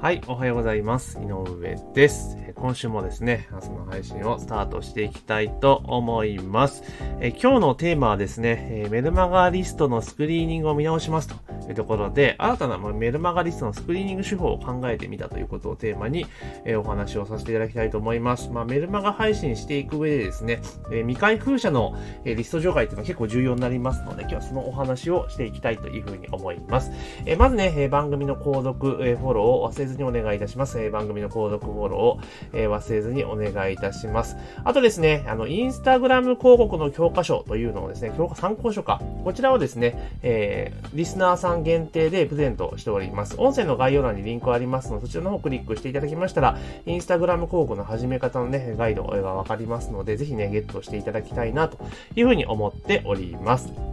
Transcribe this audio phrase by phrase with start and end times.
[0.00, 1.18] はい、おはようございます。
[1.18, 2.38] 井上です。
[2.54, 6.82] 今週もですね、明日の配信をスタートしていきたいと思います。
[7.20, 11.34] え今日のテーマはですね、メルマガリストのスクリーニングを見直しますと
[11.70, 16.26] いうところで、新たなメルマガリストのスクリーニング手法を考えてみたということをテーマに、
[16.64, 18.50] えお話をさせていただきたいと思います。
[18.50, 20.60] まあ、メルマガ配信していく上でですね、
[20.92, 26.90] え未開封者の、えリスト除外っていうのは結構重要になりますので、今日はそのお話をしていきたいというふうに思います。
[27.26, 30.80] えまずね、え番組の購読、えフォローを忘れずにお願いいたします。
[30.80, 32.20] え番組の購読フォローを、
[32.52, 34.36] え忘れずにお願いいたします。
[34.64, 39.00] あとですね、あの、インスタグラム広告の教科書というのをですね、教科参考書か。
[39.24, 43.36] こちらをですね、えー、リスナーさん限定でプレゼントしております。
[43.38, 51.78] 音声の概要欄にリンクありますので、そちらの方をクリックしていただきましたら、インスタグラム広告の始め方のね、ガイドがわかりますので、ぜひね、ゲットしていただきたいなと
[52.14, 53.89] いうふうに思っております。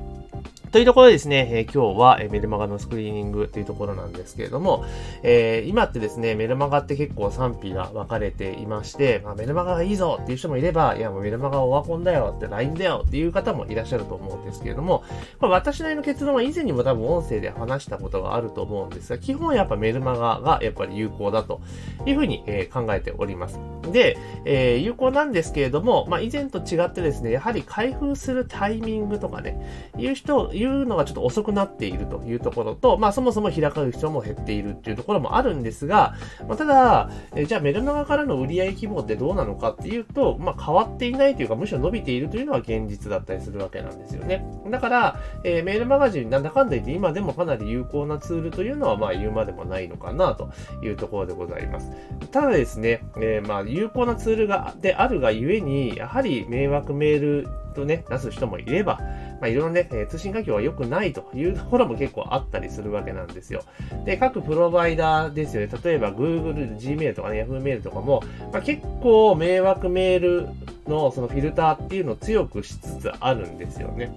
[0.71, 4.83] というところでですね、え、今日は、えメルマガのスクリーニングというところなんですけれども、
[5.23, 15.05] えー、今ってですね、メルマガって結構賛否が分かれていまして、まあ、メルマガがいいぞっていう人もいれば、いやもうメルマガオワコンだよって LINE だよっていう方もいらっしゃると思うんですけれども、
[15.39, 21.61] まあ、私なりの結論は以前にも多分音声で話したことがあると思うんですが、基本やっぱメルマガがやっぱり有効だと
[22.05, 23.57] いうふうに、え、考えております。
[23.91, 29.59] で、えー、有効なんですけれども、まあ、以前と違ってですね、やはり開封するタイミングとかね、
[29.97, 36.15] いう人、いうのがちょっと遅くなっているというところと、まあそもそも開かる人も減っているっていうところもあるんですが、
[36.47, 44.45] まあ、ただ、えじゃあメルマガからの売上規模ってどうなのかっていうと、まあ変わっていないというか、むしろ伸びているというのは現実だったりするわけなんですよね。
[44.69, 50.49] だから、えー、メールマガジンなんだかんだ言って今でもかなり有効なツールというのはまあ言うまでもないのかなと
[50.83, 51.91] いうところでございます。
[52.31, 58.99] ただですね、えー、まあ有効なツールがであるがゆえに、やはり迷惑メールとね、出す人もいれば、
[59.39, 63.63] まあ、いろいろね、通信環境は良くないというところも結構あったりするわけなんですよ。
[64.03, 65.71] で、各プロバイダーですよね。
[65.83, 70.47] 例えば Google、Gmail とかね、Yahoo メールとかも、まあ、結構迷惑メール
[70.87, 74.11] のそのフィルターっていうのを強くしつつあるんですよね。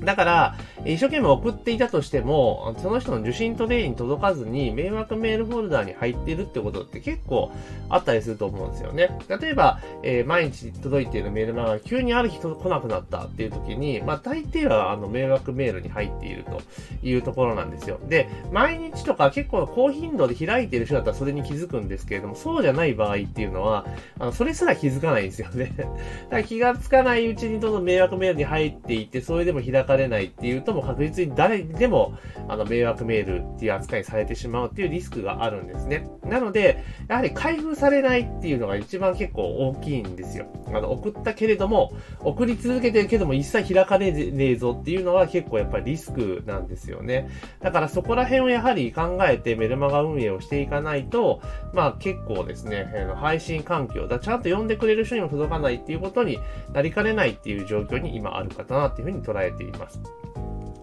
[0.00, 7.50] だから、一生懸命送っていたとしても、その人の受信トレイに届かずに、迷惑メールフォルダーに入っているってことって結構
[7.88, 9.10] あったりすると思うんですよね。
[9.28, 16.60] 例えば、えー、毎日届いているメールが急にある日来なくなったっていう時に、まあ大抵はあの迷惑メールに入っていると
[17.06, 17.98] いうところなんですよ。
[18.08, 23.86] で、毎日とか結構高頻度で開いている人だったらそれに気づくんですけれども、そうじゃない場合っていうのは、
[24.18, 25.72] あのそれすら気づかないんですよね。
[25.78, 25.90] だか
[26.30, 32.14] ら気がつかないうちにどんどん迷惑メールに入っていって、それでも開かれないっていうと、も確実に誰でも、
[32.48, 36.08] あの、迷惑メールっていう扱いされてしまうっていうリスクがあるんですね。
[36.24, 40.46] なので、やはり開封されないっていうのが一番結構大きいんですよ。
[40.68, 47.28] あの、送ったけれども、送り続けてるけども一切開かれねえぞっていうのは結構やっぱりリスクなんですよね。
[47.60, 51.40] だからそこら辺をやはり考えてメルマガ運営をしていかないと、
[51.72, 52.86] まあ結構ですね、
[53.16, 56.38] 配信環境だ、ちゃんと呼んでくれる人にも届かないっていうことに
[56.72, 59.75] なりかねないっていう状況に今あるかなっていうふうに捉えています。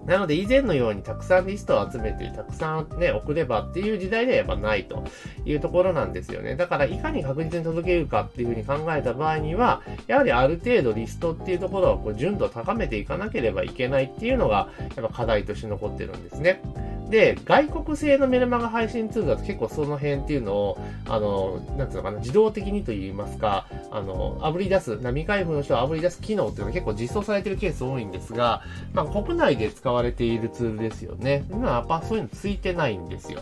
[0.06, 5.06] なので以前のようにたくさんリストを集めてたくさんね、送ればっていう時代ではやっぱないと
[5.46, 6.56] いうところなんですよね。
[6.56, 16.62] だからいかに確実に届けるかっていうふうに考えた場合には、やはりある程度リストっていうところをこう純度を高めていかなければいけないっていうのがやっぱ課題として残ってるんですね。
[17.10, 20.78] で、外国製のメルマガ配信ツールだと結構その辺っていうのを、
[21.08, 31.46] あの、なんていうのかな、自動的にと言いますか、あの、炙り出す、波開封の人は炙り出す機能っていうのが結構実装されてるケース多いんですが、まあ国内で使われているツールですよね。
[31.52, 33.42] 今はやっぱそういうのついてないんですよ。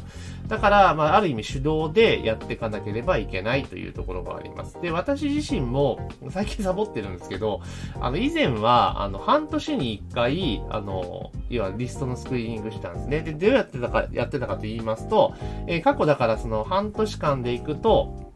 [0.49, 4.77] だから、まあある意味手動でやっていかなければいけないというところがあります。
[4.81, 7.61] で、私自身も最近サボってるんですけど、
[8.01, 13.21] あの、以前は、あの、半年に一回、あの、要はリストのスクリーニングしたんですね。
[13.21, 15.33] で、どうやってたか、やってたかと言いますと、
[15.67, 18.30] えー、過去だからその半年間でいくと、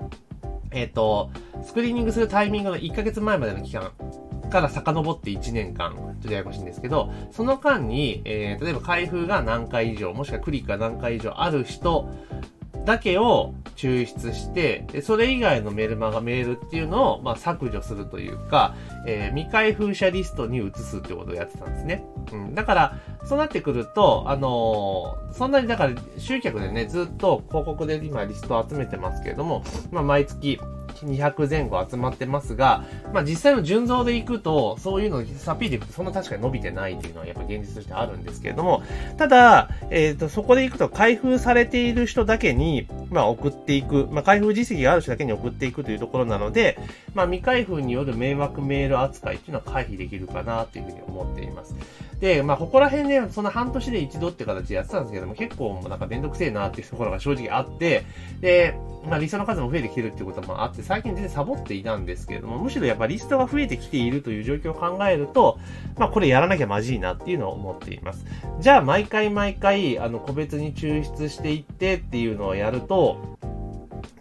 [0.75, 1.31] えっ、ー、と、
[1.63, 3.93] スクリーニングするタイミングの1ヶ月前までの期間
[4.51, 12.09] から遡って1年間、ちょっとややこしいんですけど、その間に、えー、例えば開封が何回以上、もしくはクリックが何回以上ある人
[12.85, 22.05] だけを抽出して、それ以外のメルマガ、メールっていうのを、まあ、削除するというか、えー、未開封者リストに移すってことをやってたんですね。
[22.31, 22.55] うん。
[22.55, 30.59] だから、そうなってくると、あのー、そんなに、だから、集客でね、ずっと広告で今リストを集めてますけれども、まあ、毎月、
[31.03, 38.83] 200前後集まってますが、まあ実際の純増でいくと、そういうのをサピーでいくとそんな確かに伸びてないっていうのはやっぱ現実としてあるんですけれども、
[39.17, 46.77] ただ、えっ、ー、と、そこでいくと開封されている人だけに、まあ送っていく、まあ開封実績がある人だけに送っていくというところなので、
[47.13, 51.75] まあ未開封による迷惑メール扱いっていうのは回避できるかなっていうふうに思っています。
[52.19, 58.05] で、まあ、ここら辺で、その半年で一度って形でやってたんですけども、結構もうなんかめんどくせえなっていうところが正直あって、
[58.41, 58.77] で、
[59.07, 65.59] まあ、リストの数も増えてきてるっていうこともあって、最近全然サボっていたんですけれども、むしろやっぱリストが増えてきているという状況を考えると、
[65.97, 68.25] まあ、これやらなきゃまじいなっていうのを思っています。
[68.59, 73.37] じゃあ、毎回毎回、あの、個別に抽出していってっていうのをやると、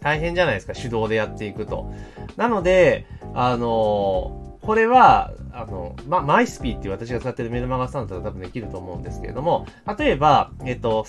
[0.01, 1.91] 大変じゃないですか、手動でやっていくと。
[2.37, 9.67] なので、あのこれは、あの、ま、マイスピーっていう私が使ってるメルマガスタンドだと多分できると思うんですけれども、
[9.99, 11.07] 例えば、えっと、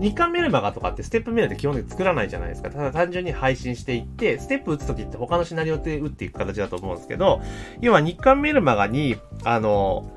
[0.00, 2.70] 日刊メルマガとかってステップメールって基本的に作らないじゃないですか。
[2.70, 7.42] ただ単純に配信していって、ステップ打つときって他のシナリオで打っていく形だと思うんですけど、
[7.80, 10.10] 要は日刊メルマガに、あの、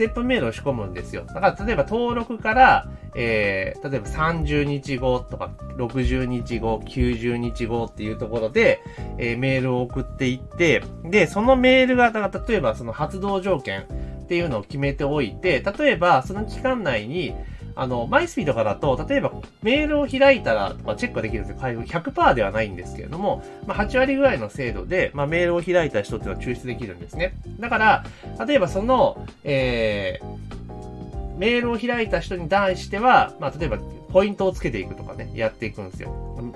[0.00, 1.26] テップメールを仕込むんですよ。
[1.26, 8.80] だから例えば登録から、えー、例えば30日後とか60日後、90日後っていうところで、
[9.18, 13.82] えー、メールを送っていって、で、そのメールが、だから例えばその発動条件
[14.22, 17.34] っていうのを決めておいて、例えばその期間内に、
[17.80, 19.32] あの、マイスピーとかだと、例えば
[19.62, 21.58] メールを開いたらとかチェックができるんですよ。
[21.62, 27.32] 100%ではないんですけれども、まあ、8割ぐらいの精度で、まあ、メールを開いた人っていうのは抽出できるんですね。
[27.58, 28.04] だから、
[28.46, 33.78] 例えばその、えー、メールを開いた人に対しては、まあ、例えば、
[34.12, 36.10] ポイントをつけていくとかね、やっていくんですよ。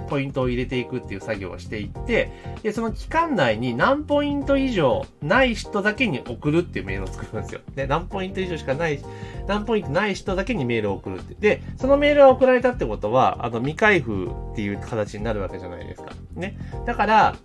[0.04, 2.30] ポイントを入れていくっていう作業をしていって、
[2.62, 7.60] で、その期間内に何ポイント以上ない人だけに送るっていうメールを作るんですよ。
[7.74, 9.00] で、何ポイント以上しかない、
[9.46, 11.34] 何ポイントない人だけにメールを送るって。
[11.34, 16.12] で、そのメールが送られたってことは、あの、未開封っていう形になるわけじゃないですか。
[16.34, 16.56] ね。
[16.86, 17.36] だから、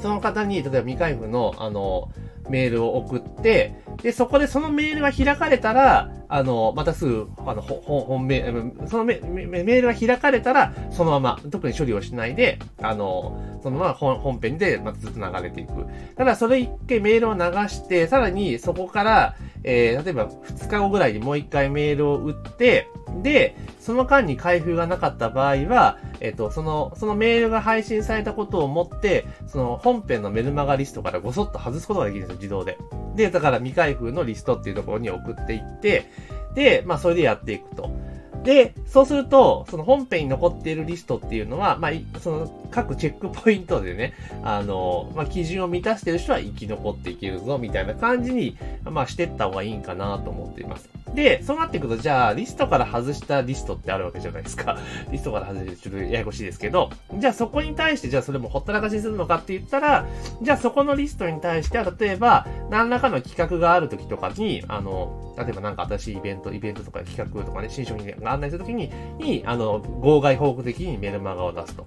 [0.00, 2.10] その方に、例えば未開封の、あの、
[2.48, 8.44] メールを送って、で、そこでそのメールが開かれたら、あの、またすぐ、あの、本、本メ
[8.86, 15.86] そのメメールが開かれたら、そのまま、特に処理をしないで、あの、そのまま本本編でまたずっと流れていく。
[16.16, 22.88] ただ、それ一回メールを流して、さらにそこから、えー、例えば2日後ぐらいにもう一回メールを打って、
[23.22, 32.78] で、その間に開封がなかった場合は、えっ、ー、と、その、そのメールが配信されたことをもって、その本編のメルマガリストからごそっと外すことができるんですよ、自動で。
[33.16, 36.06] で、だから未開封のリストっていうところに送っていって、
[36.54, 37.90] で、まあ、それでやっていくと。
[38.42, 50.88] で、そうすると、その本編に残っているリストっていうのは、まあ、その各チェックポイントでね、あの、まあ、基準を満たしている人は生き残っていけるぞ、みたいな感じに、まあ、してった方がいいんかなと思っています。
[51.14, 54.78] で、そうなっていくと、じゃあ、リストから外したリストってあるわけじゃないですか。
[55.10, 60.06] リストから外して、ちょっとややこしいですけど、じゃあそこに対して、じゃあそれもほったらかしにするのかって言ったら、
[60.40, 71.86] じゃあそこのリストに対しては、例えば、何らかの企画がある時とかに、あの、例えばなんか新しいイベント、イベントとか企画とかね、新商品が案内するときに、に、あの、号外報告的にメルマガを出すと。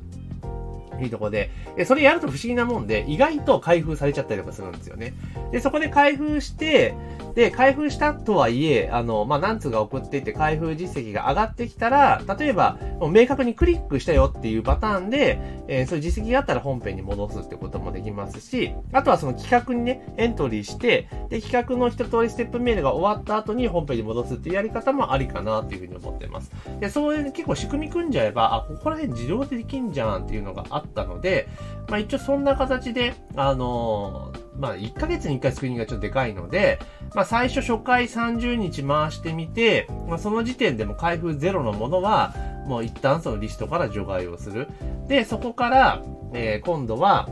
[1.01, 1.49] いうところで、
[1.85, 5.13] それやると不思議なもんで、意外と開封されちゃったりとかするんですよね。
[5.51, 6.95] で、そこで開封して、
[7.35, 26.51] で、開封したとはいえ、あの、まあ、何通が送っていて開封実績が上がってきたら、例えば、もう明確にクリックしたよっていうパターンで、えー、そういう実績があったら本編に戻すってこともできますし、あとはその企画にね、エントリーして、で、企画の一通りステップメールが終わった後に本編に戻すっていうやり方もありかなっていうふうに思ってます。
[26.79, 31.47] で、そういう結構仕組み組んじゃえば、あ、ここら辺自動でできんじゃんっていうのがあったので、
[31.93, 36.79] まあ一応そんな形で、あのーまあ、1ヶ月に1回スクリーニングがちょっとでかいので、
[37.13, 42.33] まあ、最初初回30日回してみて、まあ、その時点でも開封ゼロのものは、
[42.65, 44.69] もう一旦そのリストから除外をする。
[45.07, 46.01] で、そこから、
[46.33, 47.29] えー、今度は、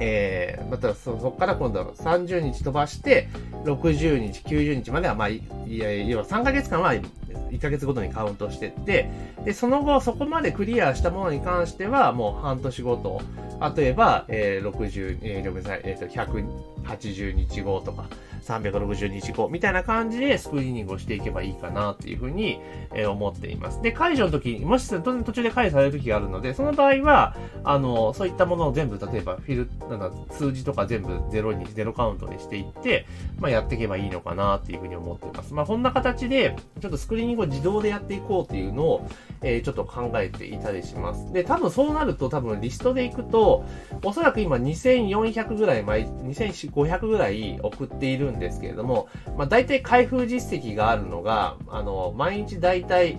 [0.00, 3.28] えー、またそこから今度は30日飛ばして、
[3.64, 9.10] 60日、90日までは、まあ、いや、要は3ヶ月間は1ヶ月ごとにカウントしてって、
[9.44, 13.20] で、その後、そこまでクリアしたものに関しては、もう半年ごと、
[13.76, 18.08] 例えば、えー、60、えー、ごめんなさい、え、ー、と、180日後とか、
[18.42, 22.60] 360日後みたいな感じでスクリーニングをしていけばいいかなっていうふうに、
[22.94, 23.80] えー、思っています。
[23.82, 33.06] で、解除の時に、もし当然途中で解除される時があるので、その場合は、あの、そういったものを全部、例えばフィル、なんか数字とか全部ゼロに、ゼロカウントにしていって、
[33.38, 35.54] まあやっていけばいいのかなっていうふうに思っています。
[35.54, 39.08] まあこんな形で、ちょっとスクリーニングを自動でやっていこうっていうのを、
[39.42, 41.32] えー、ちょっと考えていたりします。
[41.32, 43.64] で、多分そうなると多分リストでいくと、
[44.04, 53.16] おそらく今2400ぐらい、毎、2500ぐらい送っているんですけれども、まあ大体開封実績があるのが、あの、毎日大体、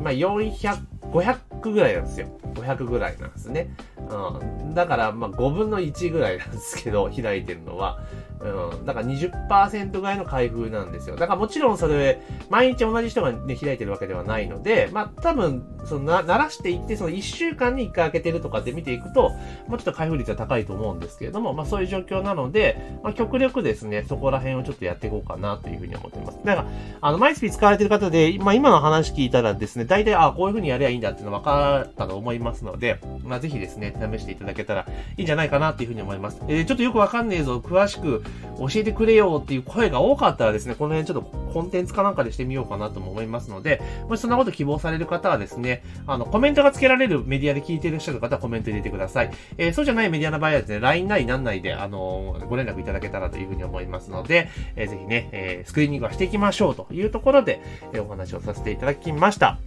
[0.00, 0.78] まあ400、
[1.12, 2.28] 500ぐらいなんですよ。
[2.54, 3.74] 500ぐらいなんですね。
[4.10, 4.74] うん。
[4.74, 8.00] だから、まあ5分の1ぐらいなんですけど、開いてるのは。
[8.42, 8.84] うん。
[8.84, 11.16] だから20%ぐらいの開封なんですよ。
[11.16, 12.20] だからもちろんそれ、
[12.50, 19.30] 毎日同じ人がね、開いてるわけではないので、まあ多分、そのな、慣らしていって、その1週間に1回開けてるとかで見ていくと、
[19.68, 26.38] もうちょっと開封率は高いと思うんですけれども、まあそういう状況なので、まあ極力ですね、そこら辺をちょっとやっていこうかなというふうに思っています。
[26.44, 26.68] だから、
[27.00, 36.42] あの、マイスピ使われてる方で、まあ今の話聞いたらですね、大体、あ、こういうふうにやればいいんだっていうの分かったと思いますので、まあぜひですね、試していただけたらいいんじゃないかなっていうふうに思います。
[36.48, 38.22] えー、ちょっとよくわかんねえぞ、詳しく
[38.58, 49.30] 教えてくれよっていう声が多かったらですね、この辺ちょっとコンテンツかなんかでしてみようかなとも思いますので、もしそんなこと希望される方はですね、あの、コメントが付けられるメディアで聞いていらっしゃる方はコメント入れてください。
[49.58, 57.60] えー、そうじゃないメディアの場合はですね、LINE なりなんなりで、あのー、ご連絡いただけたらというふうに思いますので、えー、ぜひね、えー、スクリーニングはしていきましょうというところで、
[57.92, 59.58] えー、お話をさせていただきました。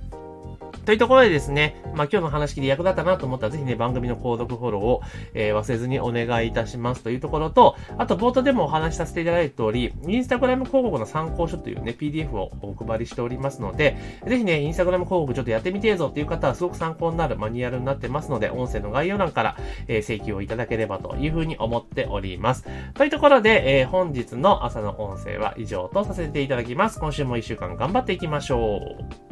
[0.86, 5.02] というところでですね、まあ、今日の話で役立ったなと思ったら、ぜひね、番組の購読フォローを、
[5.34, 22.66] えー、忘れずにお願いいたしますというところと、あと、冒頭でもお話しさせていただいた通り、インスタグラム広告の参考書というね、PDF をお配りしておりますので、ぜひね、インスタグラム広告ちょっとやってみてえぞっていう方は、すごく参考になるマニュアルになってますので、音声の概要欄から、えー、請求をいただければというふうに思っております。
[22.94, 27.00] というところで、えー、本日の朝の音声は以上とさせていただきます。
[27.00, 28.80] 今週も一週間頑張っていきましょ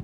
[0.00, 0.03] う。